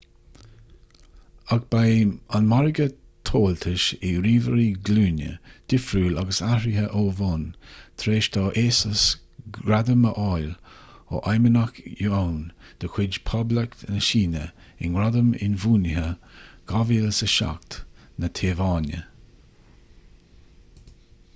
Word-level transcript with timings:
ach 1.55 1.65
beidh 1.73 2.13
an 2.37 2.45
margadh 2.53 2.93
tomhaltais 3.29 3.83
do 4.05 4.13
ríomhairí 4.27 4.63
glúine 4.87 5.27
difriúil 5.73 6.21
agus 6.21 6.39
athraithe 6.47 6.85
ó 7.01 7.03
bhonn 7.19 7.43
tar 8.03 8.15
éis 8.15 8.29
do 8.37 8.45
asus 8.61 9.03
gradam 9.59 10.01
a 10.13 10.15
fháil 10.15 10.49
ó 11.03 11.19
feidhmeannach 11.27 11.77
yuan 12.07 12.33
de 12.85 12.91
chuid 12.97 13.21
poblacht 13.29 13.85
na 13.91 14.03
síne 14.09 14.43
i 14.87 14.91
ngradam 14.95 15.29
inbhuanaithe 15.51 16.07
2007 16.75 17.81
na 18.25 18.33
téaváine 18.41 19.07